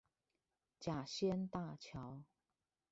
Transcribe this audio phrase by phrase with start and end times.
[0.79, 2.23] 甲仙大橋